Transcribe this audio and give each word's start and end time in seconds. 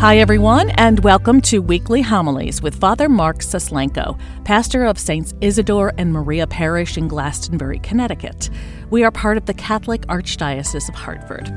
Hi, 0.00 0.18
everyone, 0.18 0.70
and 0.76 1.00
welcome 1.00 1.40
to 1.40 1.58
Weekly 1.58 2.02
Homilies 2.02 2.62
with 2.62 2.78
Father 2.78 3.08
Mark 3.08 3.38
Suslenko, 3.38 4.16
pastor 4.44 4.84
of 4.84 4.96
Saints 4.96 5.34
Isidore 5.40 5.92
and 5.98 6.12
Maria 6.12 6.46
Parish 6.46 6.96
in 6.96 7.08
Glastonbury, 7.08 7.80
Connecticut. 7.80 8.48
We 8.90 9.02
are 9.02 9.10
part 9.10 9.36
of 9.36 9.46
the 9.46 9.54
Catholic 9.54 10.02
Archdiocese 10.02 10.88
of 10.88 10.94
Hartford. 10.94 11.50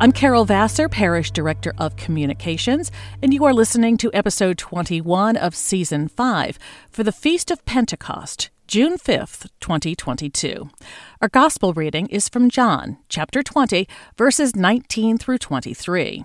I'm 0.00 0.10
Carol 0.10 0.44
Vassar, 0.44 0.88
Parish 0.88 1.30
Director 1.30 1.74
of 1.78 1.94
Communications, 1.94 2.90
and 3.22 3.32
you 3.32 3.44
are 3.44 3.54
listening 3.54 3.96
to 3.98 4.10
episode 4.12 4.58
21 4.58 5.36
of 5.36 5.54
Season 5.54 6.08
5 6.08 6.58
for 6.90 7.04
the 7.04 7.12
Feast 7.12 7.52
of 7.52 7.64
Pentecost, 7.66 8.50
June 8.66 8.98
5th, 8.98 9.48
2022. 9.60 10.68
Our 11.22 11.28
Gospel 11.28 11.72
reading 11.72 12.08
is 12.08 12.28
from 12.28 12.50
John, 12.50 12.98
chapter 13.08 13.44
20, 13.44 13.86
verses 14.16 14.56
19 14.56 15.18
through 15.18 15.38
23. 15.38 16.24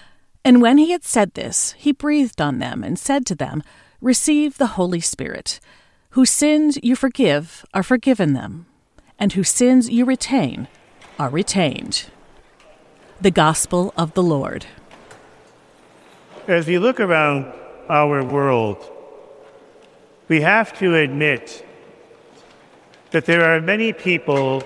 And 0.43 0.61
when 0.61 0.77
he 0.77 0.91
had 0.91 1.03
said 1.03 1.33
this, 1.33 1.73
he 1.77 1.91
breathed 1.91 2.41
on 2.41 2.59
them 2.59 2.83
and 2.83 2.97
said 2.97 3.25
to 3.27 3.35
them, 3.35 3.61
Receive 4.01 4.57
the 4.57 4.73
Holy 4.77 4.99
Spirit. 4.99 5.59
Whose 6.11 6.31
sins 6.31 6.77
you 6.81 6.95
forgive 6.95 7.65
are 7.73 7.83
forgiven 7.83 8.33
them, 8.33 8.65
and 9.19 9.33
whose 9.33 9.49
sins 9.49 9.89
you 9.89 10.03
retain 10.03 10.67
are 11.19 11.29
retained. 11.29 12.09
The 13.21 13.31
Gospel 13.31 13.93
of 13.95 14.15
the 14.15 14.23
Lord. 14.23 14.65
As 16.47 16.65
we 16.65 16.79
look 16.79 16.99
around 16.99 17.53
our 17.87 18.23
world, 18.23 18.77
we 20.27 20.41
have 20.41 20.77
to 20.79 20.95
admit 20.95 21.65
that 23.11 23.25
there 23.25 23.43
are 23.45 23.61
many 23.61 23.93
people 23.93 24.63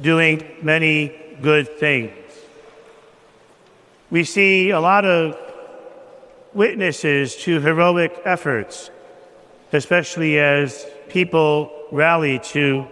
doing 0.00 0.42
many 0.62 1.14
good 1.40 1.68
things 1.78 2.19
we 4.10 4.24
see 4.24 4.70
a 4.70 4.80
lot 4.80 5.04
of 5.04 5.38
witnesses 6.52 7.36
to 7.36 7.60
heroic 7.60 8.20
efforts, 8.24 8.90
especially 9.72 10.38
as 10.38 10.84
people 11.08 11.72
rally 11.92 12.40
to 12.40 12.86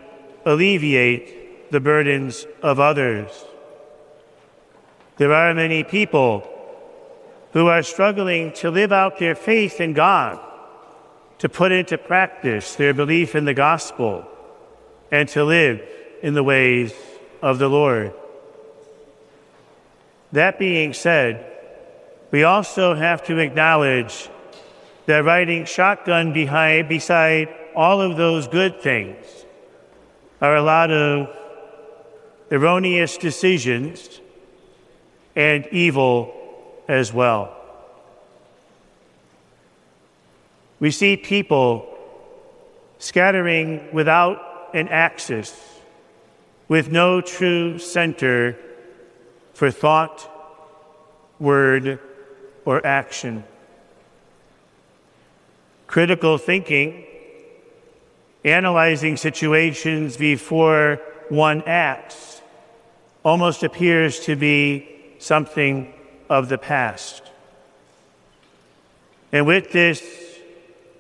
alleviate 0.45 1.71
the 1.71 1.81
burdens 1.81 2.47
of 2.63 2.79
others. 2.79 3.31
There 5.17 5.33
are 5.33 5.53
many 5.53 5.83
people 5.83 6.49
who 7.53 7.67
are 7.67 7.83
struggling 7.83 8.53
to 8.53 8.71
live 8.71 8.93
out 8.93 9.19
their 9.19 9.35
faith 9.35 9.81
in 9.81 9.93
God, 9.93 10.39
to 11.39 11.49
put 11.49 11.73
into 11.73 11.99
practice 11.99 12.77
their 12.77 12.95
belief 12.95 13.35
in 13.35 13.45
the 13.45 13.55
gospel, 13.55 14.25
and 15.11 15.29
to 15.31 15.45
live 15.45 15.83
in 16.23 16.35
the 16.35 16.43
ways 16.45 16.93
of 17.43 17.59
the 17.59 17.69
Lord. 17.69 18.13
That 20.33 20.59
being 20.59 20.93
said, 20.93 21.45
we 22.31 22.45
also 22.45 22.95
have 22.95 23.25
to 23.25 23.39
acknowledge 23.39 24.29
that 25.07 25.25
riding 25.25 25.65
shotgun 25.65 26.33
behind, 26.33 26.89
beside 26.89 27.49
all 27.75 28.01
of 28.01 28.17
those 28.17 28.47
good 28.47 28.81
things 28.83 29.25
are 30.41 30.57
a 30.57 30.63
lot 30.63 30.91
of 30.91 31.35
erroneous 32.51 33.17
decisions 33.17 34.21
and 35.35 35.67
evil 35.69 36.35
as 36.89 37.13
well. 37.13 37.55
We 40.81 40.91
see 40.91 41.17
people 41.17 41.89
scattering 42.99 43.89
without 43.93 44.71
an 44.75 44.89
axis, 44.89 45.59
with 46.69 46.91
no 46.91 47.21
true 47.21 47.79
center 47.79 48.59
for 49.59 49.73
thought, 49.73 50.31
word, 51.41 51.99
or 52.65 52.87
action. 52.87 53.43
Critical 55.89 56.39
thinking, 56.39 57.05
analyzing 58.45 59.17
situations 59.17 60.17
before 60.17 61.01
one 61.29 61.61
acts, 61.67 62.41
almost 63.25 63.65
appears 63.65 64.21
to 64.21 64.37
be 64.37 64.89
something 65.19 65.93
of 66.31 66.49
the 66.49 66.59
past. 66.59 67.25
And 69.33 69.45
with 69.45 69.73
this 69.73 70.05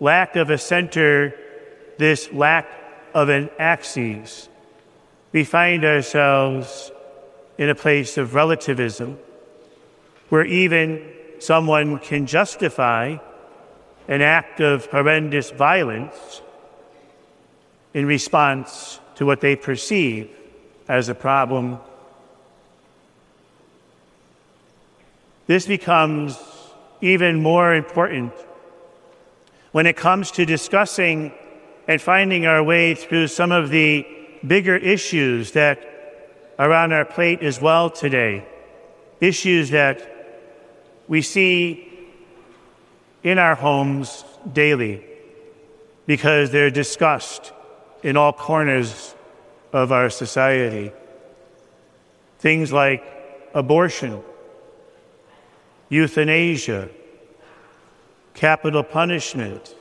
lack 0.00 0.34
of 0.34 0.50
a 0.50 0.58
center, 0.58 1.32
this 1.96 2.32
lack 2.32 2.66
of 3.14 3.28
an 3.28 3.50
axis, 3.60 4.48
we 5.30 5.44
find 5.44 5.84
ourselves 5.84 6.90
in 7.58 7.68
a 7.68 7.74
place 7.74 8.16
of 8.16 8.34
relativism 8.34 9.18
where 10.28 10.44
even 10.44 11.12
someone 11.40 11.98
can 11.98 12.24
justify 12.24 13.16
an 14.06 14.22
act 14.22 14.60
of 14.60 14.86
horrendous 14.86 15.50
violence 15.50 16.40
in 17.92 18.06
response 18.06 19.00
to 19.16 19.26
what 19.26 19.40
they 19.40 19.56
perceive 19.56 20.30
as 20.86 21.08
a 21.08 21.14
problem. 21.14 21.78
This 25.46 25.66
becomes 25.66 26.38
even 27.00 27.42
more 27.42 27.74
important 27.74 28.32
when 29.72 29.86
it 29.86 29.96
comes 29.96 30.30
to 30.32 30.44
discussing 30.44 31.32
and 31.86 32.00
finding 32.00 32.46
our 32.46 32.62
way 32.62 32.94
through 32.94 33.26
some 33.26 33.50
of 33.50 33.70
the 33.70 34.06
bigger 34.46 34.76
issues 34.76 35.52
that 35.52 35.97
are 36.58 36.72
on 36.72 36.92
our 36.92 37.04
plate 37.04 37.42
as 37.42 37.60
well 37.60 37.88
today. 37.88 38.44
Issues 39.20 39.70
that 39.70 40.02
we 41.06 41.22
see 41.22 41.88
in 43.22 43.38
our 43.38 43.54
homes 43.54 44.24
daily 44.52 45.04
because 46.06 46.50
they're 46.50 46.70
discussed 46.70 47.52
in 48.02 48.16
all 48.16 48.32
corners 48.32 49.14
of 49.72 49.92
our 49.92 50.10
society. 50.10 50.92
Things 52.38 52.72
like 52.72 53.04
abortion, 53.54 54.22
euthanasia, 55.88 56.88
capital 58.34 58.82
punishment, 58.82 59.74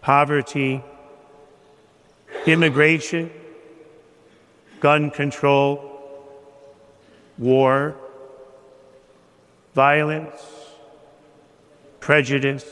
poverty, 0.00 0.82
immigration, 2.46 3.30
gun 4.80 5.10
control, 5.10 5.84
war, 7.36 7.96
violence, 9.74 10.40
prejudice. 12.00 12.66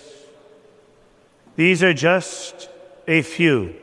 These 1.56 1.82
are 1.82 1.94
just 1.94 2.68
a 3.06 3.22
few 3.22 3.74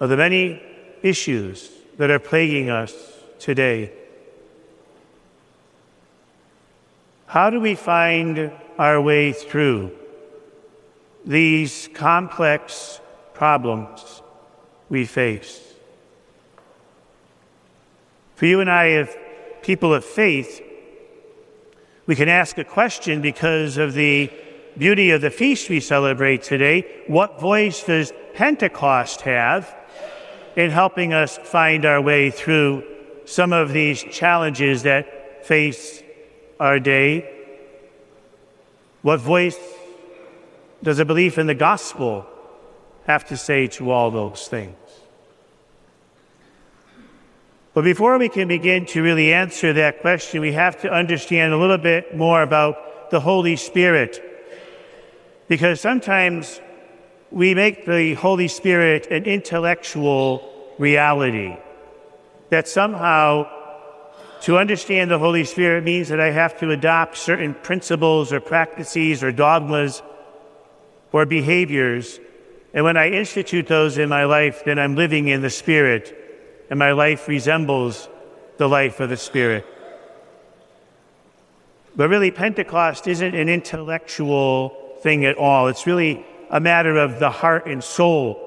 of 0.00 0.08
the 0.10 0.16
many 0.16 0.62
issues 1.02 1.70
that 1.98 2.10
are 2.10 2.18
plaguing 2.18 2.70
us 2.70 2.94
today. 3.38 3.92
How 7.26 7.50
do 7.50 7.60
we 7.60 7.74
find 7.74 8.52
our 8.78 9.00
way 9.00 9.32
through 9.32 9.92
these 11.24 11.88
complex 11.94 13.00
problems 13.34 14.22
we 14.88 15.04
face? 15.04 15.73
For 18.34 18.46
you 18.46 18.60
and 18.60 18.70
I, 18.70 18.90
as 18.90 19.16
people 19.62 19.94
of 19.94 20.04
faith, 20.04 20.60
we 22.06 22.16
can 22.16 22.28
ask 22.28 22.58
a 22.58 22.64
question 22.64 23.22
because 23.22 23.76
of 23.76 23.94
the 23.94 24.30
beauty 24.76 25.10
of 25.10 25.20
the 25.20 25.30
feast 25.30 25.70
we 25.70 25.80
celebrate 25.80 26.42
today. 26.42 27.02
What 27.06 27.40
voice 27.40 27.84
does 27.84 28.12
Pentecost 28.34 29.22
have 29.22 29.74
in 30.56 30.70
helping 30.70 31.12
us 31.12 31.38
find 31.38 31.84
our 31.84 32.00
way 32.00 32.30
through 32.30 32.84
some 33.24 33.52
of 33.52 33.72
these 33.72 34.02
challenges 34.02 34.82
that 34.82 35.46
face 35.46 36.02
our 36.58 36.80
day? 36.80 37.30
What 39.02 39.20
voice 39.20 39.58
does 40.82 40.98
a 40.98 41.04
belief 41.04 41.38
in 41.38 41.46
the 41.46 41.54
gospel 41.54 42.26
have 43.06 43.24
to 43.26 43.36
say 43.36 43.68
to 43.68 43.90
all 43.90 44.10
those 44.10 44.48
things? 44.48 44.76
But 47.74 47.82
before 47.82 48.18
we 48.18 48.28
can 48.28 48.46
begin 48.46 48.86
to 48.86 49.02
really 49.02 49.32
answer 49.32 49.72
that 49.72 50.00
question, 50.00 50.40
we 50.40 50.52
have 50.52 50.80
to 50.82 50.92
understand 50.92 51.52
a 51.52 51.56
little 51.56 51.78
bit 51.78 52.16
more 52.16 52.40
about 52.40 53.10
the 53.10 53.18
Holy 53.18 53.56
Spirit. 53.56 54.22
Because 55.48 55.80
sometimes 55.80 56.60
we 57.32 57.52
make 57.54 57.84
the 57.84 58.14
Holy 58.14 58.46
Spirit 58.46 59.08
an 59.08 59.24
intellectual 59.24 60.74
reality. 60.78 61.56
That 62.50 62.68
somehow 62.68 63.50
to 64.42 64.56
understand 64.56 65.10
the 65.10 65.18
Holy 65.18 65.44
Spirit 65.44 65.82
means 65.82 66.08
that 66.10 66.20
I 66.20 66.30
have 66.30 66.58
to 66.60 66.70
adopt 66.70 67.16
certain 67.16 67.54
principles 67.54 68.32
or 68.32 68.38
practices 68.40 69.22
or 69.24 69.32
dogmas 69.32 70.00
or 71.10 71.26
behaviors. 71.26 72.20
And 72.72 72.84
when 72.84 72.96
I 72.96 73.08
institute 73.10 73.66
those 73.66 73.98
in 73.98 74.08
my 74.08 74.24
life, 74.24 74.62
then 74.64 74.78
I'm 74.78 74.94
living 74.94 75.26
in 75.26 75.42
the 75.42 75.50
Spirit, 75.50 76.23
and 76.74 76.78
my 76.80 76.90
life 76.90 77.28
resembles 77.28 78.08
the 78.56 78.68
life 78.68 78.98
of 78.98 79.08
the 79.08 79.16
Spirit. 79.16 79.64
But 81.94 82.08
really, 82.08 82.32
Pentecost 82.32 83.06
isn't 83.06 83.32
an 83.32 83.48
intellectual 83.48 84.70
thing 85.00 85.24
at 85.24 85.36
all. 85.36 85.68
It's 85.68 85.86
really 85.86 86.26
a 86.50 86.58
matter 86.58 86.96
of 86.96 87.20
the 87.20 87.30
heart 87.30 87.68
and 87.68 87.84
soul. 87.84 88.40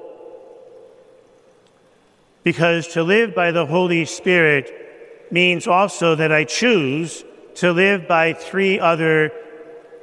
Because 2.44 2.88
to 2.88 3.02
live 3.02 3.34
by 3.34 3.50
the 3.50 3.64
Holy 3.64 4.04
Spirit 4.04 5.30
means 5.30 5.66
also 5.66 6.14
that 6.14 6.30
I 6.30 6.44
choose 6.44 7.24
to 7.54 7.72
live 7.72 8.06
by 8.06 8.34
three 8.34 8.78
other 8.78 9.32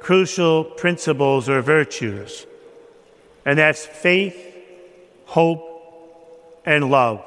crucial 0.00 0.64
principles 0.64 1.48
or 1.48 1.62
virtues, 1.62 2.44
and 3.44 3.56
that's 3.56 3.86
faith, 3.86 4.36
hope, 5.26 5.62
and 6.64 6.90
love. 6.90 7.24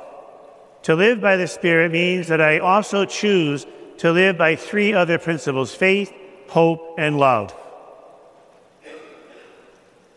To 0.84 0.96
live 0.96 1.22
by 1.22 1.36
the 1.36 1.48
Spirit 1.48 1.92
means 1.92 2.28
that 2.28 2.42
I 2.42 2.60
also 2.60 3.06
choose 3.06 3.66
to 3.98 4.12
live 4.12 4.38
by 4.38 4.56
three 4.56 4.94
other 4.94 5.18
principles 5.18 5.74
faith, 5.74 6.14
hope, 6.48 6.96
and 6.98 7.18
love. 7.18 7.54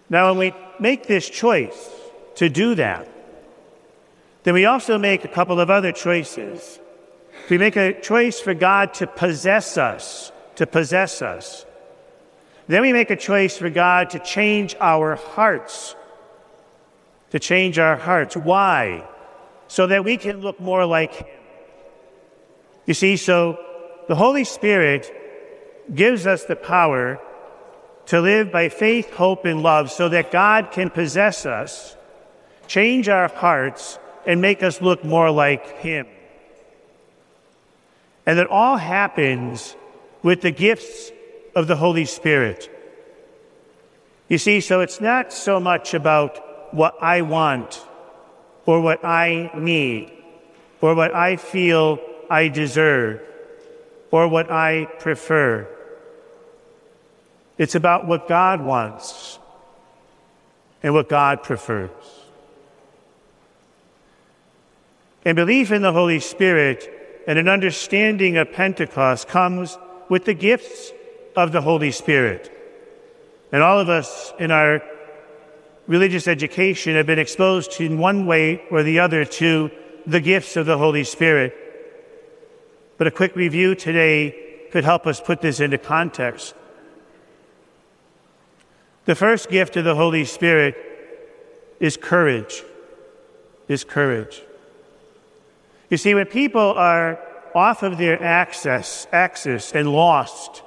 Now, 0.09 0.29
when 0.29 0.39
we 0.39 0.55
make 0.79 1.07
this 1.07 1.29
choice 1.29 1.91
to 2.37 2.49
do 2.49 2.75
that, 2.77 3.09
then 4.45 4.55
we 4.55 4.67
also 4.67 4.99
make 4.99 5.25
a 5.25 5.29
couple 5.29 5.61
of 5.61 5.71
other 5.71 5.93
choices. 5.93 6.79
We 7.49 7.59
make 7.59 7.77
a 7.77 8.01
choice 8.01 8.41
for 8.41 8.55
God 8.55 8.95
to 8.95 9.07
possess 9.07 9.79
us, 9.79 10.33
to 10.57 10.67
possess 10.67 11.23
us. 11.23 11.65
Then 12.69 12.83
we 12.83 12.93
make 12.93 13.11
a 13.11 13.17
choice 13.17 13.57
for 13.57 13.71
God 13.71 14.11
to 14.11 14.19
change 14.19 14.77
our 14.81 15.17
hearts, 15.17 15.97
to 17.31 17.39
change 17.39 17.79
our 17.79 17.97
hearts. 17.97 18.37
Why? 18.37 19.09
So 19.73 19.87
that 19.87 20.05
we 20.05 20.19
can 20.19 20.43
look 20.43 20.61
more 20.61 20.85
like 20.85 21.15
Him. 21.15 21.41
You 22.85 22.93
see, 22.93 23.17
so 23.17 23.59
the 24.07 24.15
Holy 24.15 24.45
Spirit 24.45 25.11
gives 25.95 26.27
us 26.27 26.45
the 26.45 26.57
power 26.57 27.19
to 28.05 28.21
live 28.21 28.53
by 28.53 28.69
faith, 28.69 29.15
hope, 29.15 29.47
and 29.47 29.63
love 29.63 29.91
so 29.91 30.11
that 30.11 30.31
God 30.31 30.73
can 30.73 30.91
possess 30.91 31.47
us, 31.47 31.97
change 32.67 33.09
our 33.09 33.29
hearts, 33.29 33.99
and 34.27 34.43
make 34.43 34.63
us 34.63 34.83
look 34.83 35.07
more 35.07 35.31
like 35.31 35.79
Him. 35.79 36.07
And 38.27 38.39
it 38.39 38.49
all 38.49 38.77
happens 38.77 39.75
with 40.23 40.43
the 40.43 40.51
gifts 40.51 41.11
of 41.57 41.67
the 41.67 41.77
Holy 41.77 42.05
Spirit. 42.05 42.69
You 44.29 44.37
see, 44.37 44.61
so 44.61 44.83
it's 44.83 45.01
not 45.01 45.33
so 45.33 45.59
much 45.59 45.95
about 45.95 46.75
what 46.75 47.03
I 47.03 47.23
want 47.23 47.83
or 48.67 48.81
what 48.81 49.05
I 49.05 49.51
need 49.55 50.13
or 50.81 50.95
what 50.95 51.15
I 51.15 51.37
feel 51.37 51.99
I 52.29 52.49
deserve 52.49 53.21
or 54.11 54.29
what 54.29 54.51
I 54.51 54.87
prefer. 54.99 55.69
It's 57.59 57.75
about 57.75 58.07
what 58.07 58.29
God 58.29 58.61
wants 58.61 59.39
and 60.83 60.95
what 60.95 61.09
God 61.09 61.43
prefers. 61.43 61.91
And 65.25 65.37
belief 65.37 65.71
in 65.71 65.83
the 65.83 65.93
Holy 65.93 66.19
Spirit 66.19 67.23
and 67.27 67.39
an 67.39 67.49
understanding 67.49 68.37
of 68.37 68.53
Pentecost 68.53 69.29
comes 69.29 69.79
with 70.09 70.25
the 70.25 70.35
gifts 70.35 70.91
of 71.37 71.53
the 71.53 71.61
Holy 71.61 71.93
Spirit. 71.93 72.51
And 73.53 73.63
all 73.63 73.79
of 73.79 73.89
us 73.89 74.33
in 74.39 74.51
our 74.51 74.83
religious 75.93 76.27
education 76.27 76.95
have 76.95 77.05
been 77.05 77.19
exposed 77.19 77.79
in 77.79 77.99
one 77.99 78.25
way 78.25 78.63
or 78.71 78.83
the 78.83 78.99
other 78.99 79.27
to 79.27 79.71
the 80.07 80.21
gifts 80.21 80.57
of 80.57 80.65
the 80.65 80.79
Holy 80.79 81.05
Spirit. 81.05 81.55
But 82.97 83.09
a 83.09 83.11
quick 83.11 83.37
review 83.37 83.75
today 83.75 84.69
could 84.71 84.85
help 84.85 85.07
us 85.07 85.21
put 85.21 85.43
this 85.43 85.61
into 85.61 85.77
context. 85.77 86.55
The 89.05 89.15
first 89.15 89.51
gift 89.51 89.77
of 89.77 89.85
the 89.85 89.95
Holy 89.95 90.25
Spirit 90.25 90.77
is 91.79 91.99
courage. 91.99 92.63
Is 93.69 93.85
courage. 93.85 94.41
You 95.91 95.99
see, 95.99 96.15
when 96.15 96.25
people 96.25 96.73
are 96.73 97.21
off 97.55 97.83
of 97.83 97.99
their 97.99 98.23
access, 98.23 99.07
axis 99.13 99.73
and 99.73 99.93
lost, 99.93 100.63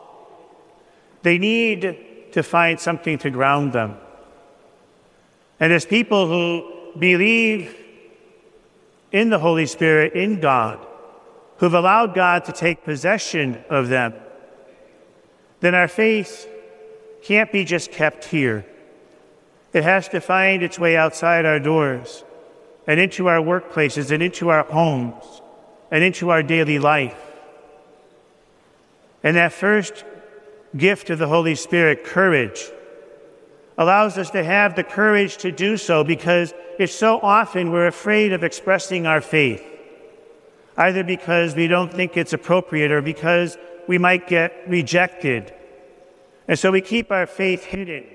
they 1.24 1.40
need 1.40 1.98
to 2.34 2.44
find 2.44 2.80
something 2.80 3.18
to 3.18 3.32
ground 3.32 3.74
them. 3.74 3.98
And 5.60 5.72
as 5.72 5.86
people 5.86 6.28
who 6.28 6.98
believe 6.98 7.76
in 9.12 9.30
the 9.30 9.40
Holy 9.40 9.66
Spirit, 9.66 10.14
in 10.14 10.40
God, 10.40 10.86
who've 11.58 11.74
allowed 11.74 12.14
God 12.14 12.46
to 12.46 12.52
take 12.52 12.84
possession 12.84 13.64
of 13.70 13.88
them, 13.88 14.14
then 15.62 15.74
our 15.74 15.88
faith 15.88 16.48
can't 17.24 17.52
be 17.52 17.64
just 17.64 17.92
kept 17.92 18.26
here. 18.26 18.66
It 19.74 19.84
has 19.84 20.08
to 20.10 20.22
find 20.22 20.64
its 20.64 20.78
way 20.78 20.96
outside 20.96 21.46
our 21.46 21.60
doors 21.60 22.24
and 22.88 23.00
into 23.00 23.28
our 23.28 23.40
workplaces 23.40 24.12
and 24.12 24.22
into 24.22 24.50
our 24.50 24.64
homes 24.64 25.24
and 25.92 26.04
into 26.04 26.30
our 26.30 26.44
daily 26.44 26.80
life. 26.80 27.20
And 29.24 29.36
that 29.38 29.54
first 29.54 30.06
gift 30.78 31.10
of 31.10 31.20
the 31.20 31.28
Holy 31.28 31.56
Spirit, 31.56 32.04
courage, 32.04 32.70
allows 33.78 34.18
us 34.18 34.30
to 34.32 34.44
have 34.44 34.76
the 34.76 34.84
courage 34.84 35.38
to 35.38 35.52
do 35.52 35.78
so 35.78 36.04
because 36.04 36.54
it's 36.80 36.96
so 36.96 37.20
often 37.22 37.72
we're 37.72 37.88
afraid 37.88 38.34
of 38.34 38.44
expressing 38.44 39.06
our 39.06 39.22
faith, 39.22 39.64
either 40.78 41.04
because 41.04 41.56
we 41.56 41.68
don't 41.68 41.94
think 41.94 42.16
it's 42.16 42.34
appropriate 42.34 42.92
or 42.92 43.02
because 43.02 43.58
we 43.88 43.98
might 43.98 44.28
get 44.28 44.54
rejected 44.68 45.54
and 46.48 46.58
so 46.58 46.72
we 46.72 46.82
keep 46.82 47.12
our 47.12 47.26
faith 47.26 47.64
hidden. 47.64 48.06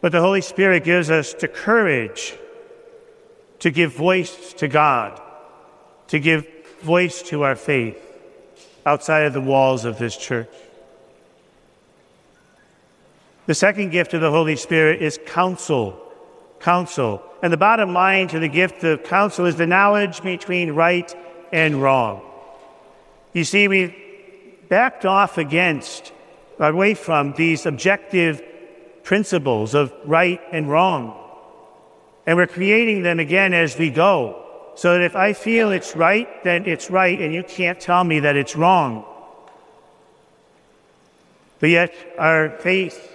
But 0.00 0.12
the 0.12 0.20
Holy 0.20 0.40
Spirit 0.40 0.84
gives 0.84 1.10
us 1.10 1.34
the 1.34 1.48
courage 1.48 2.34
to 3.58 3.70
give 3.70 3.92
voice 3.92 4.52
to 4.54 4.68
God, 4.68 5.20
to 6.08 6.18
give 6.18 6.46
voice 6.80 7.22
to 7.22 7.42
our 7.42 7.56
faith 7.56 8.00
outside 8.86 9.24
of 9.24 9.32
the 9.32 9.40
walls 9.40 9.84
of 9.84 9.98
this 9.98 10.16
church. 10.16 10.48
The 13.48 13.54
second 13.54 13.92
gift 13.92 14.12
of 14.12 14.20
the 14.20 14.30
Holy 14.30 14.56
Spirit 14.56 15.00
is 15.00 15.18
counsel. 15.24 15.98
Counsel. 16.60 17.22
And 17.42 17.50
the 17.50 17.56
bottom 17.56 17.94
line 17.94 18.28
to 18.28 18.38
the 18.38 18.46
gift 18.46 18.84
of 18.84 19.04
counsel 19.04 19.46
is 19.46 19.56
the 19.56 19.66
knowledge 19.66 20.20
between 20.20 20.72
right 20.72 21.16
and 21.50 21.80
wrong. 21.80 22.20
You 23.32 23.44
see, 23.44 23.66
we 23.66 23.96
backed 24.68 25.06
off 25.06 25.38
against 25.38 26.12
away 26.58 26.92
from 26.92 27.32
these 27.38 27.64
objective 27.64 28.42
principles 29.02 29.74
of 29.74 29.94
right 30.04 30.42
and 30.52 30.68
wrong. 30.68 31.18
And 32.26 32.36
we're 32.36 32.48
creating 32.48 33.02
them 33.02 33.18
again 33.18 33.54
as 33.54 33.78
we 33.78 33.88
go. 33.88 34.44
So 34.74 34.92
that 34.92 35.00
if 35.00 35.16
I 35.16 35.32
feel 35.32 35.72
it's 35.72 35.96
right, 35.96 36.28
then 36.44 36.66
it's 36.66 36.90
right, 36.90 37.18
and 37.18 37.32
you 37.32 37.44
can't 37.44 37.80
tell 37.80 38.04
me 38.04 38.20
that 38.20 38.36
it's 38.36 38.56
wrong. 38.56 39.06
But 41.60 41.70
yet, 41.70 41.94
our 42.18 42.50
faith 42.50 43.14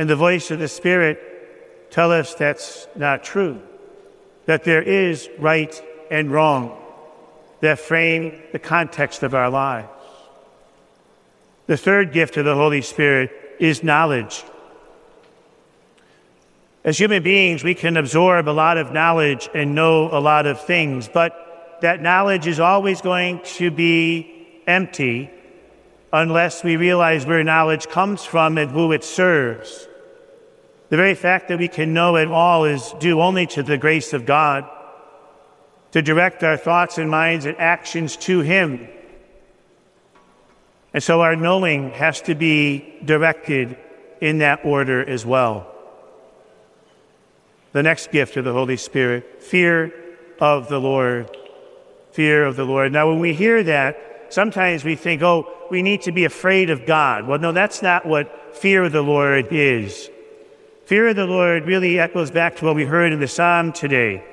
and 0.00 0.08
the 0.08 0.16
voice 0.16 0.50
of 0.50 0.58
the 0.58 0.66
Spirit 0.66 1.90
tell 1.90 2.10
us 2.10 2.32
that's 2.32 2.88
not 2.96 3.22
true, 3.22 3.60
that 4.46 4.64
there 4.64 4.80
is 4.80 5.28
right 5.38 5.78
and 6.10 6.30
wrong 6.30 6.74
that 7.60 7.78
frame 7.78 8.40
the 8.52 8.58
context 8.58 9.22
of 9.22 9.34
our 9.34 9.50
lives. 9.50 9.90
The 11.66 11.76
third 11.76 12.14
gift 12.14 12.38
of 12.38 12.46
the 12.46 12.54
Holy 12.54 12.80
Spirit 12.80 13.30
is 13.60 13.82
knowledge. 13.82 14.42
As 16.82 16.96
human 16.96 17.22
beings, 17.22 17.62
we 17.62 17.74
can 17.74 17.98
absorb 17.98 18.48
a 18.48 18.56
lot 18.56 18.78
of 18.78 18.92
knowledge 18.92 19.50
and 19.54 19.74
know 19.74 20.08
a 20.10 20.18
lot 20.18 20.46
of 20.46 20.64
things, 20.64 21.10
but 21.12 21.76
that 21.82 22.00
knowledge 22.00 22.46
is 22.46 22.58
always 22.58 23.02
going 23.02 23.42
to 23.58 23.70
be 23.70 24.62
empty 24.66 25.30
unless 26.10 26.64
we 26.64 26.78
realize 26.78 27.26
where 27.26 27.44
knowledge 27.44 27.86
comes 27.90 28.24
from 28.24 28.56
and 28.56 28.70
who 28.70 28.92
it 28.92 29.04
serves. 29.04 29.88
The 30.90 30.96
very 30.96 31.14
fact 31.14 31.48
that 31.48 31.58
we 31.58 31.68
can 31.68 31.94
know 31.94 32.16
it 32.16 32.28
all 32.28 32.64
is 32.64 32.94
due 33.00 33.20
only 33.20 33.46
to 33.48 33.62
the 33.62 33.78
grace 33.78 34.12
of 34.12 34.26
God 34.26 34.68
to 35.92 36.02
direct 36.02 36.44
our 36.44 36.56
thoughts 36.56 36.98
and 36.98 37.10
minds 37.10 37.46
and 37.46 37.56
actions 37.58 38.16
to 38.18 38.40
Him 38.40 38.88
and 40.92 41.02
so 41.02 41.20
our 41.20 41.36
knowing 41.36 41.90
has 41.92 42.20
to 42.22 42.34
be 42.34 42.98
directed 43.04 43.76
in 44.20 44.38
that 44.38 44.64
order 44.64 45.08
as 45.08 45.24
well. 45.24 45.72
The 47.72 47.82
next 47.82 48.10
gift 48.10 48.36
of 48.36 48.44
the 48.44 48.52
Holy 48.52 48.76
Spirit 48.76 49.42
fear 49.42 49.94
of 50.40 50.68
the 50.68 50.80
Lord. 50.80 51.36
Fear 52.12 52.44
of 52.44 52.56
the 52.56 52.64
Lord. 52.64 52.92
Now, 52.92 53.08
when 53.08 53.20
we 53.20 53.32
hear 53.32 53.62
that, 53.62 54.26
sometimes 54.30 54.84
we 54.84 54.96
think, 54.96 55.22
oh, 55.22 55.48
we 55.70 55.80
need 55.82 56.02
to 56.02 56.12
be 56.12 56.24
afraid 56.24 56.68
of 56.70 56.84
God. 56.84 57.28
Well, 57.28 57.38
no, 57.38 57.52
that's 57.52 57.82
not 57.82 58.04
what 58.04 58.56
fear 58.56 58.82
of 58.82 58.92
the 58.92 59.02
Lord 59.02 59.46
is. 59.52 60.10
Fear 60.90 61.06
of 61.06 61.14
the 61.14 61.24
Lord 61.24 61.66
really 61.66 62.00
echoes 62.00 62.32
back 62.32 62.56
to 62.56 62.64
what 62.64 62.74
we 62.74 62.84
heard 62.84 63.12
in 63.12 63.20
the 63.20 63.28
psalm 63.28 63.70
today 63.70 64.24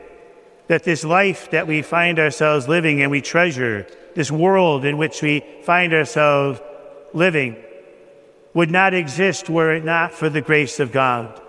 that 0.65 0.83
this 0.83 1.03
life 1.03 1.51
that 1.51 1.67
we 1.67 1.83
find 1.83 2.17
ourselves 2.17 2.67
living 2.67 2.99
and 2.99 3.11
we 3.11 3.21
treasure, 3.21 3.85
this 4.15 4.31
world 4.31 4.83
in 4.83 4.97
which 4.97 5.21
we 5.21 5.43
find 5.61 5.93
ourselves 5.93 6.59
living, 7.13 7.57
would 8.55 8.71
not 8.71 8.95
exist 8.95 9.51
were 9.51 9.71
it 9.71 9.85
not 9.85 10.11
for 10.11 10.29
the 10.29 10.41
grace 10.41 10.79
of 10.79 10.91
God. 10.91 11.39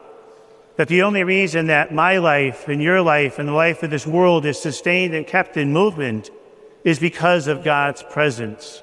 That 0.77 0.89
the 0.89 1.01
only 1.01 1.25
reason 1.25 1.69
that 1.69 1.95
my 1.95 2.19
life 2.19 2.69
and 2.69 2.83
your 2.83 3.01
life 3.01 3.39
and 3.39 3.49
the 3.49 3.55
life 3.55 3.83
of 3.83 3.89
this 3.89 4.07
world 4.07 4.45
is 4.45 4.61
sustained 4.61 5.15
and 5.15 5.27
kept 5.27 5.57
in 5.57 5.73
movement 5.73 6.29
is 6.85 6.99
because 6.99 7.47
of 7.47 7.65
God's 7.65 8.03
presence. 8.03 8.83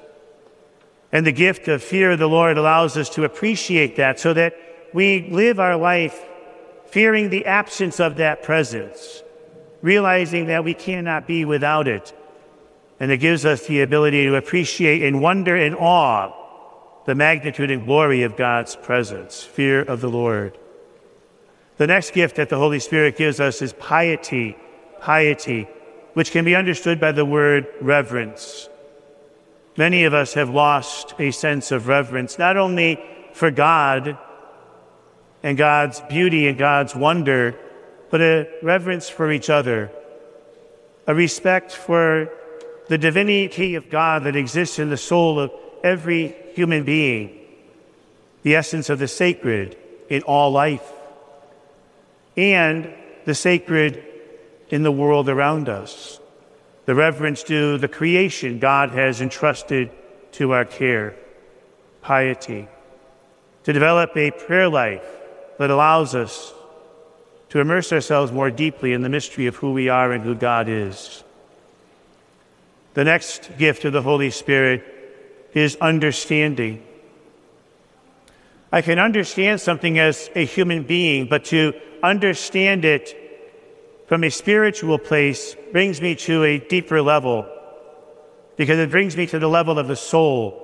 And 1.12 1.24
the 1.24 1.30
gift 1.30 1.68
of 1.68 1.84
fear 1.84 2.10
of 2.10 2.18
the 2.18 2.28
Lord 2.28 2.58
allows 2.58 2.96
us 2.96 3.10
to 3.10 3.22
appreciate 3.22 3.94
that 3.94 4.18
so 4.18 4.34
that 4.34 4.56
we 4.96 5.28
live 5.28 5.60
our 5.60 5.76
life 5.76 6.24
fearing 6.86 7.28
the 7.28 7.44
absence 7.44 8.00
of 8.00 8.16
that 8.16 8.42
presence, 8.42 9.22
realizing 9.82 10.46
that 10.46 10.64
we 10.64 10.72
cannot 10.72 11.26
be 11.26 11.44
without 11.44 11.86
it. 11.86 12.16
And 12.98 13.10
it 13.10 13.18
gives 13.18 13.44
us 13.44 13.66
the 13.66 13.82
ability 13.82 14.24
to 14.24 14.36
appreciate 14.36 15.02
and 15.02 15.20
wonder 15.20 15.54
and 15.54 15.76
awe 15.76 16.32
the 17.04 17.14
magnitude 17.14 17.70
and 17.70 17.84
glory 17.84 18.22
of 18.22 18.38
God's 18.38 18.74
presence, 18.74 19.42
fear 19.42 19.82
of 19.82 20.00
the 20.00 20.08
Lord. 20.08 20.56
The 21.76 21.86
next 21.86 22.14
gift 22.14 22.36
that 22.36 22.48
the 22.48 22.56
Holy 22.56 22.80
Spirit 22.80 23.18
gives 23.18 23.38
us 23.38 23.60
is 23.60 23.74
piety, 23.74 24.56
piety, 25.02 25.68
which 26.14 26.30
can 26.30 26.46
be 26.46 26.56
understood 26.56 26.98
by 26.98 27.12
the 27.12 27.26
word 27.26 27.66
reverence. 27.82 28.70
Many 29.76 30.04
of 30.04 30.14
us 30.14 30.32
have 30.32 30.48
lost 30.48 31.12
a 31.18 31.32
sense 31.32 31.70
of 31.70 31.86
reverence, 31.86 32.38
not 32.38 32.56
only 32.56 32.98
for 33.34 33.50
God 33.50 34.16
and 35.46 35.56
God's 35.56 36.00
beauty 36.00 36.48
and 36.48 36.58
God's 36.58 36.96
wonder, 36.96 37.54
but 38.10 38.20
a 38.20 38.48
reverence 38.62 39.08
for 39.08 39.30
each 39.30 39.48
other, 39.48 39.92
a 41.06 41.14
respect 41.14 41.70
for 41.70 42.32
the 42.88 42.98
divinity 42.98 43.76
of 43.76 43.88
God 43.88 44.24
that 44.24 44.34
exists 44.34 44.80
in 44.80 44.90
the 44.90 44.96
soul 44.96 45.38
of 45.38 45.52
every 45.84 46.34
human 46.54 46.82
being, 46.82 47.38
the 48.42 48.56
essence 48.56 48.90
of 48.90 48.98
the 48.98 49.06
sacred 49.06 49.76
in 50.08 50.22
all 50.22 50.50
life 50.50 50.82
and 52.36 52.92
the 53.24 53.34
sacred 53.34 54.02
in 54.70 54.82
the 54.82 54.90
world 54.90 55.28
around 55.28 55.68
us. 55.68 56.18
The 56.86 56.96
reverence 56.96 57.44
to 57.44 57.78
the 57.78 57.86
creation 57.86 58.58
God 58.58 58.90
has 58.90 59.20
entrusted 59.20 59.92
to 60.32 60.54
our 60.54 60.64
care, 60.64 61.14
piety, 62.02 62.66
to 63.62 63.72
develop 63.72 64.16
a 64.16 64.32
prayer 64.32 64.68
life 64.68 65.15
that 65.58 65.70
allows 65.70 66.14
us 66.14 66.52
to 67.48 67.60
immerse 67.60 67.92
ourselves 67.92 68.32
more 68.32 68.50
deeply 68.50 68.92
in 68.92 69.02
the 69.02 69.08
mystery 69.08 69.46
of 69.46 69.56
who 69.56 69.72
we 69.72 69.88
are 69.88 70.12
and 70.12 70.24
who 70.24 70.34
God 70.34 70.68
is. 70.68 71.22
The 72.94 73.04
next 73.04 73.50
gift 73.58 73.84
of 73.84 73.92
the 73.92 74.02
Holy 74.02 74.30
Spirit 74.30 74.84
is 75.54 75.76
understanding. 75.76 76.84
I 78.72 78.82
can 78.82 78.98
understand 78.98 79.60
something 79.60 79.98
as 79.98 80.28
a 80.34 80.44
human 80.44 80.82
being, 80.82 81.28
but 81.28 81.44
to 81.46 81.72
understand 82.02 82.84
it 82.84 83.22
from 84.06 84.24
a 84.24 84.30
spiritual 84.30 84.98
place 84.98 85.56
brings 85.72 86.00
me 86.00 86.14
to 86.14 86.44
a 86.44 86.58
deeper 86.58 87.00
level 87.00 87.46
because 88.56 88.78
it 88.78 88.90
brings 88.90 89.16
me 89.16 89.26
to 89.26 89.38
the 89.38 89.48
level 89.48 89.78
of 89.78 89.88
the 89.88 89.96
soul, 89.96 90.62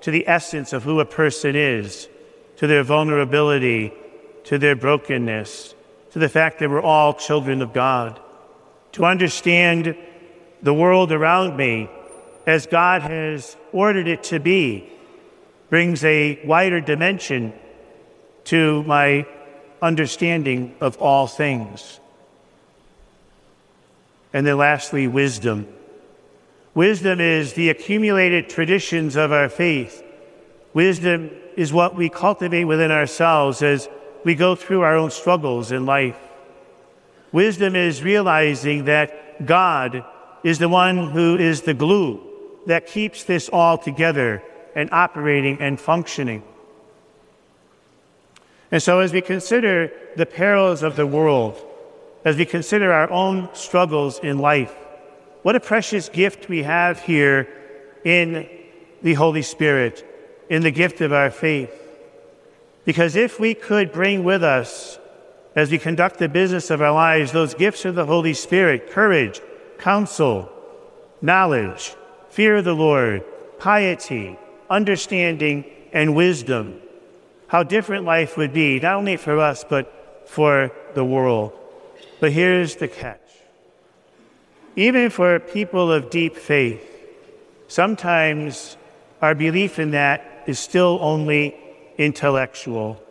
to 0.00 0.10
the 0.10 0.26
essence 0.28 0.72
of 0.72 0.84
who 0.84 1.00
a 1.00 1.04
person 1.04 1.56
is, 1.56 2.08
to 2.56 2.66
their 2.66 2.84
vulnerability, 2.84 3.92
to 4.44 4.58
their 4.58 4.76
brokenness, 4.76 5.74
to 6.12 6.18
the 6.18 6.28
fact 6.28 6.58
that 6.58 6.70
we're 6.70 6.82
all 6.82 7.14
children 7.14 7.62
of 7.62 7.72
God. 7.72 8.20
To 8.92 9.04
understand 9.04 9.96
the 10.62 10.74
world 10.74 11.12
around 11.12 11.56
me 11.56 11.88
as 12.46 12.66
God 12.66 13.02
has 13.02 13.56
ordered 13.72 14.08
it 14.08 14.24
to 14.24 14.40
be 14.40 14.88
brings 15.70 16.04
a 16.04 16.38
wider 16.44 16.80
dimension 16.80 17.52
to 18.44 18.82
my 18.82 19.26
understanding 19.80 20.74
of 20.80 20.98
all 20.98 21.26
things. 21.26 21.98
And 24.32 24.46
then 24.46 24.58
lastly, 24.58 25.06
wisdom. 25.06 25.66
Wisdom 26.74 27.20
is 27.20 27.54
the 27.54 27.70
accumulated 27.70 28.48
traditions 28.48 29.16
of 29.16 29.32
our 29.32 29.48
faith. 29.48 30.02
Wisdom 30.72 31.30
is 31.56 31.72
what 31.72 31.94
we 31.94 32.08
cultivate 32.08 32.64
within 32.64 32.90
ourselves 32.90 33.62
as 33.62 33.88
we 34.24 34.34
go 34.34 34.54
through 34.54 34.82
our 34.82 34.96
own 34.96 35.10
struggles 35.10 35.72
in 35.72 35.86
life. 35.86 36.18
Wisdom 37.32 37.74
is 37.74 38.02
realizing 38.02 38.84
that 38.84 39.46
God 39.46 40.04
is 40.44 40.58
the 40.58 40.68
one 40.68 41.10
who 41.10 41.36
is 41.36 41.62
the 41.62 41.74
glue 41.74 42.20
that 42.66 42.86
keeps 42.86 43.24
this 43.24 43.48
all 43.48 43.78
together 43.78 44.42
and 44.74 44.90
operating 44.92 45.60
and 45.60 45.80
functioning. 45.80 46.42
And 48.70 48.82
so, 48.82 49.00
as 49.00 49.12
we 49.12 49.20
consider 49.20 49.92
the 50.16 50.26
perils 50.26 50.82
of 50.82 50.96
the 50.96 51.06
world, 51.06 51.62
as 52.24 52.36
we 52.36 52.44
consider 52.44 52.92
our 52.92 53.10
own 53.10 53.48
struggles 53.54 54.18
in 54.20 54.38
life, 54.38 54.74
what 55.42 55.56
a 55.56 55.60
precious 55.60 56.08
gift 56.08 56.48
we 56.48 56.62
have 56.62 57.00
here 57.00 57.48
in 58.04 58.48
the 59.02 59.14
Holy 59.14 59.42
Spirit, 59.42 60.06
in 60.48 60.62
the 60.62 60.70
gift 60.70 61.00
of 61.00 61.12
our 61.12 61.30
faith. 61.30 61.81
Because 62.84 63.14
if 63.16 63.38
we 63.38 63.54
could 63.54 63.92
bring 63.92 64.24
with 64.24 64.42
us, 64.42 64.98
as 65.54 65.70
we 65.70 65.78
conduct 65.78 66.18
the 66.18 66.28
business 66.28 66.70
of 66.70 66.80
our 66.80 66.92
lives, 66.92 67.32
those 67.32 67.54
gifts 67.54 67.84
of 67.84 67.94
the 67.94 68.06
Holy 68.06 68.34
Spirit 68.34 68.90
courage, 68.90 69.40
counsel, 69.78 70.50
knowledge, 71.20 71.94
fear 72.30 72.56
of 72.56 72.64
the 72.64 72.74
Lord, 72.74 73.24
piety, 73.58 74.38
understanding, 74.70 75.64
and 75.92 76.16
wisdom, 76.16 76.80
how 77.48 77.62
different 77.62 78.04
life 78.04 78.36
would 78.36 78.52
be, 78.52 78.80
not 78.80 78.96
only 78.96 79.16
for 79.16 79.38
us, 79.38 79.64
but 79.68 80.28
for 80.28 80.72
the 80.94 81.04
world. 81.04 81.52
But 82.20 82.32
here's 82.32 82.76
the 82.76 82.88
catch 82.88 83.18
even 84.74 85.10
for 85.10 85.38
people 85.38 85.92
of 85.92 86.08
deep 86.08 86.34
faith, 86.34 86.82
sometimes 87.68 88.78
our 89.20 89.34
belief 89.34 89.78
in 89.78 89.90
that 89.90 90.44
is 90.46 90.58
still 90.58 90.98
only 91.02 91.54
intellectual. 91.98 93.02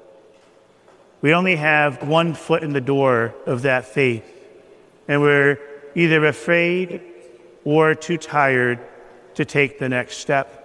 We 1.22 1.34
only 1.34 1.56
have 1.56 2.08
one 2.08 2.34
foot 2.34 2.64
in 2.64 2.74
the 2.74 2.82
door 2.82 3.36
of 3.46 3.64
that 3.64 3.86
faith, 3.86 4.26
and 5.08 5.22
we're 5.22 5.60
either 5.96 6.26
afraid 6.26 7.02
or 7.64 7.94
too 7.96 8.18
tired 8.18 8.80
to 9.36 9.46
take 9.46 9.80
the 9.80 9.90
next 9.90 10.18
step. 10.18 10.58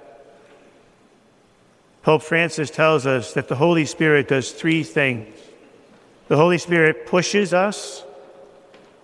Pope 2.02 2.22
Francis 2.22 2.70
tells 2.70 3.04
us 3.04 3.34
that 3.34 3.48
the 3.48 3.56
Holy 3.56 3.84
Spirit 3.84 4.28
does 4.28 4.52
three 4.52 4.82
things 4.82 5.36
the 6.28 6.36
Holy 6.36 6.58
Spirit 6.58 7.06
pushes 7.06 7.54
us, 7.54 8.02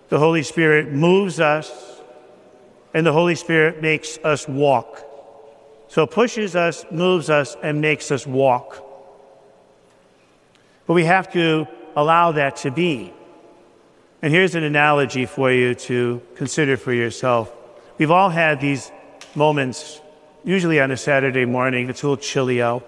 the 0.09 0.19
Holy 0.19 0.43
Spirit 0.43 0.91
moves 0.91 1.39
us, 1.39 2.01
and 2.93 3.05
the 3.05 3.13
Holy 3.13 3.35
Spirit 3.35 3.81
makes 3.81 4.17
us 4.25 4.45
walk. 4.47 5.05
So 5.87 6.05
pushes 6.05 6.55
us, 6.55 6.85
moves 6.91 7.29
us, 7.29 7.55
and 7.63 7.79
makes 7.79 8.11
us 8.11 8.27
walk. 8.27 8.83
But 10.93 10.97
we 10.97 11.05
have 11.05 11.33
to 11.33 11.65
allow 11.95 12.33
that 12.33 12.57
to 12.57 12.69
be. 12.69 13.11
And 14.21 14.31
here's 14.31 14.53
an 14.53 14.63
analogy 14.63 15.25
for 15.25 15.51
you 15.51 15.73
to 15.89 16.21
consider 16.35 16.77
for 16.77 16.93
yourself. 16.93 17.51
We've 17.97 18.11
all 18.11 18.29
had 18.29 18.61
these 18.61 18.91
moments, 19.33 19.99
usually 20.43 20.79
on 20.79 20.91
a 20.91 20.97
Saturday 20.97 21.45
morning. 21.45 21.89
It's 21.89 22.03
a 22.03 22.05
little 22.05 22.23
chilly 22.23 22.61
out. 22.61 22.85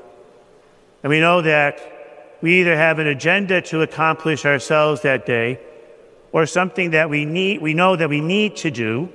And 1.02 1.10
we 1.10 1.20
know 1.20 1.42
that 1.42 2.38
we 2.44 2.60
either 2.60 2.78
have 2.78 3.00
an 3.00 3.08
agenda 3.08 3.60
to 3.64 3.82
accomplish 3.82 4.46
ourselves 4.46 5.02
that 5.02 5.26
day, 5.26 5.60
or 6.32 6.46
something 6.46 6.92
that 6.92 7.10
we 7.10 7.26
need, 7.26 7.60
we 7.60 7.74
know 7.74 7.96
that 7.96 8.10
we 8.10 8.22
need 8.22 8.56
to 8.58 8.70
do, 8.70 9.12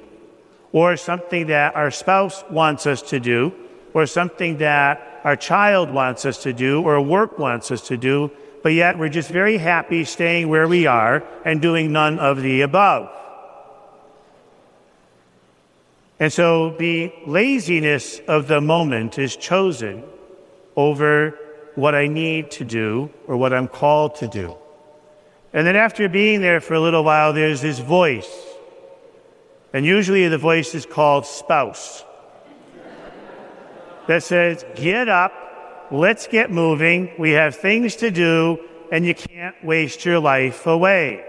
or 0.73 0.97
something 0.97 1.47
that 1.47 1.77
our 1.77 1.93
spouse 1.93 2.43
wants 2.51 2.89
us 2.89 3.03
to 3.03 3.21
do, 3.21 3.55
or 3.95 4.07
something 4.07 4.59
that 4.59 5.21
our 5.23 5.37
child 5.37 5.93
wants 5.93 6.27
us 6.27 6.43
to 6.43 6.53
do, 6.53 6.83
or 6.83 7.01
work 7.01 7.39
wants 7.39 7.71
us 7.71 7.87
to 7.87 7.97
do, 7.97 8.33
but 8.63 8.73
yet 8.73 8.99
we're 8.99 9.09
just 9.09 9.31
very 9.31 9.59
happy 9.59 10.05
staying 10.05 10.49
where 10.49 10.69
we 10.69 10.87
are 10.87 11.25
and 11.45 11.63
doing 11.63 11.93
none 11.93 12.19
of 12.19 12.43
the 12.43 12.61
above. 12.61 13.11
And 16.19 16.31
so 16.31 16.77
the 16.77 17.13
laziness 17.27 18.21
of 18.29 18.47
the 18.47 18.61
moment 18.61 19.19
is 19.19 19.37
chosen 19.37 20.05
over 20.77 21.39
what 21.75 21.95
I 21.95 22.09
need 22.09 22.51
to 22.53 22.65
do 22.65 23.11
or 23.27 23.39
what 23.39 23.55
I'm 23.55 23.69
called 23.69 24.17
to 24.17 24.29
do. 24.29 24.55
And 25.53 25.67
then 25.67 25.77
after 25.77 26.09
being 26.09 26.43
there 26.43 26.61
for 26.61 26.75
a 26.75 26.81
little 26.81 27.03
while, 27.03 27.33
there's 27.33 27.63
this 27.63 27.79
voice. 27.79 28.31
And 29.73 29.87
usually 29.87 30.29
the 30.29 30.39
voice 30.39 30.75
is 30.75 30.85
called 30.85 31.27
spouse 31.27 32.05
that 34.07 34.23
says, 34.23 34.65
Get 34.75 35.09
up, 35.09 35.33
let's 35.91 36.27
get 36.27 36.51
moving, 36.51 37.13
we 37.19 37.31
have 37.33 37.57
things 37.57 37.97
to 37.97 38.11
do, 38.11 38.59
and 38.93 39.05
you 39.05 39.15
can't 39.15 39.57
waste 39.65 40.05
your 40.05 40.19
life 40.19 40.67
away. 40.67 41.25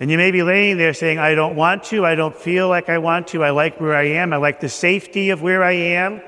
And 0.00 0.10
you 0.10 0.16
may 0.16 0.30
be 0.30 0.42
laying 0.42 0.78
there 0.78 0.94
saying, 0.94 1.18
I 1.18 1.34
don't 1.34 1.56
want 1.56 1.84
to, 1.84 2.06
I 2.06 2.14
don't 2.14 2.36
feel 2.36 2.68
like 2.68 2.88
I 2.88 2.98
want 2.98 3.28
to, 3.28 3.42
I 3.42 3.50
like 3.50 3.80
where 3.80 3.94
I 3.94 4.04
am, 4.04 4.32
I 4.32 4.36
like 4.36 4.60
the 4.60 4.68
safety 4.68 5.30
of 5.30 5.42
where 5.42 5.64
I 5.64 5.72
am. 5.72 6.22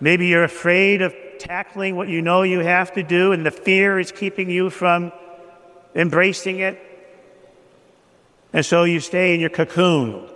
Maybe 0.00 0.28
you're 0.28 0.44
afraid 0.44 1.02
of 1.02 1.14
tackling 1.38 1.96
what 1.96 2.08
you 2.08 2.22
know 2.22 2.42
you 2.42 2.60
have 2.60 2.92
to 2.92 3.02
do, 3.02 3.32
and 3.32 3.44
the 3.44 3.50
fear 3.50 3.98
is 3.98 4.12
keeping 4.12 4.48
you 4.50 4.70
from 4.70 5.12
embracing 5.94 6.60
it. 6.60 6.80
And 8.52 8.64
so 8.64 8.84
you 8.84 9.00
stay 9.00 9.34
in 9.34 9.40
your 9.40 9.50
cocoon 9.50 10.28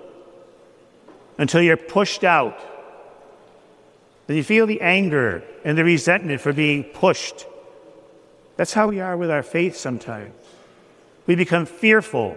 until 1.39 1.63
you're 1.63 1.77
pushed 1.77 2.25
out. 2.25 2.61
And 4.29 4.37
you 4.37 4.45
feel 4.45 4.67
the 4.67 4.81
anger 4.81 5.43
and 5.65 5.77
the 5.77 5.85
resentment 5.85 6.41
for 6.41 6.53
being 6.53 6.85
pushed. 6.85 7.47
That's 8.57 8.73
how 8.73 8.89
we 8.89 9.01
are 9.01 9.17
with 9.17 9.31
our 9.31 9.43
faith 9.43 9.77
sometimes. 9.77 10.33
We 11.27 11.35
become 11.35 11.67
fearful, 11.67 12.37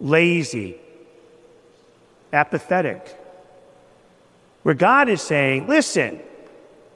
lazy, 0.00 0.76
apathetic. 2.32 3.18
Where 4.62 4.74
God 4.74 5.08
is 5.08 5.22
saying, 5.22 5.66
listen, 5.66 6.20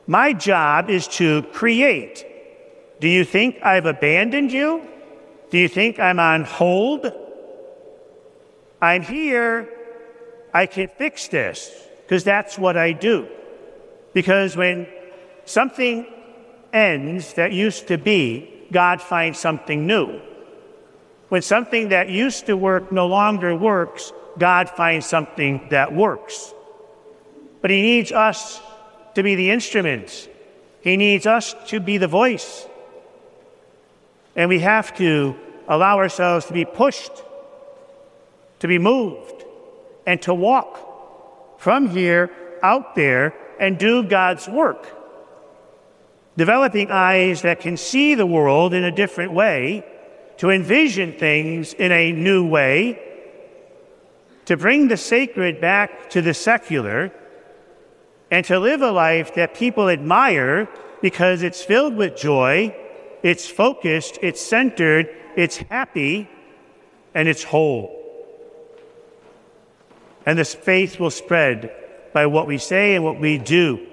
my 0.07 0.33
job 0.33 0.89
is 0.89 1.09
to 1.09 1.43
create. 1.53 2.25
Do 3.01 3.09
you 3.09 3.25
think 3.25 3.59
I've 3.63 3.87
abandoned 3.87 4.53
you? 4.53 4.87
Do 5.51 5.59
you 5.59 5.69
think 5.69 5.99
I'm 5.99 6.19
on 6.19 6.45
hold? 6.45 7.13
I'm 8.81 9.03
here. 9.03 9.69
I 10.55 10.67
can 10.67 10.89
fix 10.89 11.29
this 11.29 11.87
because 12.07 12.23
that's 12.23 12.57
what 12.57 12.77
I 12.77 12.93
do. 12.93 13.27
Because 14.13 14.57
when 14.57 14.87
something 15.45 16.07
ends 16.73 17.35
that 17.35 17.53
used 17.53 17.89
to 17.89 17.99
be, 17.99 18.49
God 18.71 19.03
finds 19.03 19.41
something 19.41 19.89
new. 19.89 20.21
When 21.31 21.43
something 21.43 21.89
that 21.89 22.09
used 22.09 22.47
to 22.47 22.57
work 22.57 22.93
no 22.93 23.09
longer 23.09 23.57
works, 23.57 24.13
God 24.39 24.71
finds 24.71 25.07
something 25.07 25.67
that 25.71 25.93
works. 25.93 26.55
But 27.61 27.73
He 27.73 27.83
needs 27.83 28.13
us 28.13 28.61
to 29.17 29.25
be 29.25 29.35
the 29.35 29.51
instruments, 29.51 30.29
He 30.83 30.97
needs 30.97 31.27
us 31.27 31.57
to 31.69 31.81
be 31.81 31.99
the 31.99 32.07
voice. 32.07 32.69
And 34.37 34.49
we 34.49 34.61
have 34.61 34.97
to 34.99 35.35
allow 35.67 35.97
ourselves 35.97 36.47
to 36.47 36.53
be 36.53 36.65
pushed, 36.65 37.11
to 38.61 38.69
be 38.69 38.79
moved, 38.79 39.45
and 40.07 40.23
to 40.23 40.33
walk 40.33 40.86
from 41.59 41.89
here 41.89 42.31
out 42.63 42.95
there 42.95 43.35
and 43.59 43.79
do 43.79 44.03
God's 44.03 44.49
work 44.49 44.97
developing 46.37 46.91
eyes 46.91 47.43
that 47.43 47.61
can 47.61 47.77
see 47.77 48.15
the 48.15 48.27
world 48.27 48.75
in 48.75 48.85
a 48.85 48.93
different 48.93 49.33
way, 49.33 49.85
to 50.37 50.51
envision 50.51 51.13
things 51.19 51.73
in 51.73 51.91
a 51.91 52.13
new 52.13 52.47
way, 52.47 53.01
to 54.45 54.57
bring 54.57 54.89
the 54.89 54.97
sacred 54.97 55.61
back 55.61 56.11
to 56.11 56.21
the 56.21 56.35
secular, 56.35 57.11
and 58.31 58.45
to 58.45 58.59
live 58.59 58.83
a 58.83 58.91
life 58.91 59.35
that 59.35 59.55
people 59.55 59.89
admire 59.89 60.69
because 61.01 61.43
it's 61.43 61.63
filled 61.63 61.97
with 61.97 62.17
joy, 62.17 62.75
it's 63.23 63.49
focused, 63.49 64.19
it's 64.21 64.41
centered, 64.41 65.09
it's 65.37 65.57
happy, 65.57 66.29
and 67.15 67.29
it's 67.29 67.43
whole. 67.43 67.96
And 70.27 70.39
this 70.39 70.55
faith 70.55 71.01
will 71.01 71.11
spread 71.11 71.73
by 72.13 72.27
what 72.27 72.47
we 72.47 72.59
say 72.59 72.95
and 72.95 73.05
what 73.05 73.21
we 73.21 73.39
do, 73.39 73.87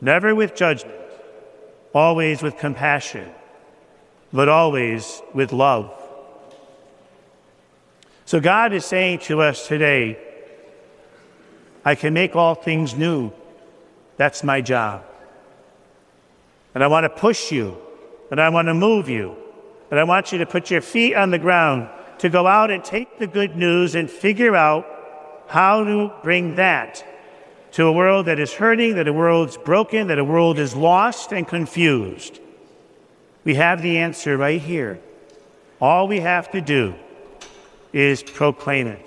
never 0.00 0.34
with 0.34 0.54
judgment 0.54 1.02
always 1.94 2.42
with 2.42 2.56
compassion, 2.56 3.30
but 4.32 4.48
always 4.48 5.22
with 5.34 5.52
love. 5.52 5.92
So 8.24 8.40
God 8.40 8.72
is 8.72 8.84
saying 8.84 9.20
to 9.20 9.42
us 9.42 9.68
today, 9.68 10.18
I 11.84 11.94
can 11.94 12.14
make 12.14 12.36
all 12.36 12.54
things 12.54 12.94
new. 12.94 13.32
That's 14.16 14.42
my 14.42 14.60
job. 14.60 15.04
And 16.74 16.82
I 16.82 16.86
want 16.86 17.04
to 17.04 17.10
push 17.10 17.52
you, 17.52 17.76
and 18.30 18.40
I 18.40 18.48
want 18.48 18.68
to 18.68 18.74
move 18.74 19.08
you, 19.08 19.36
and 19.90 20.00
I 20.00 20.04
want 20.04 20.32
you 20.32 20.38
to 20.38 20.46
put 20.46 20.70
your 20.70 20.80
feet 20.80 21.14
on 21.14 21.30
the 21.30 21.38
ground 21.38 21.90
to 22.18 22.30
go 22.30 22.46
out 22.46 22.70
and 22.70 22.82
take 22.82 23.18
the 23.18 23.26
good 23.26 23.56
news 23.56 23.94
and 23.94 24.08
figure 24.08 24.56
out 24.56 24.86
how 25.52 25.84
to 25.84 26.10
bring 26.22 26.54
that 26.54 27.04
to 27.72 27.84
a 27.84 27.92
world 27.92 28.24
that 28.24 28.38
is 28.38 28.54
hurting, 28.54 28.94
that 28.94 29.06
a 29.06 29.12
world's 29.12 29.58
broken, 29.58 30.06
that 30.06 30.18
a 30.18 30.24
world 30.24 30.58
is 30.58 30.74
lost 30.74 31.30
and 31.30 31.46
confused. 31.46 32.40
We 33.44 33.56
have 33.56 33.82
the 33.82 33.98
answer 33.98 34.38
right 34.38 34.62
here. 34.62 34.98
All 35.78 36.08
we 36.08 36.20
have 36.20 36.50
to 36.52 36.62
do 36.62 36.94
is 37.92 38.22
proclaim 38.22 38.86
it. 38.86 39.06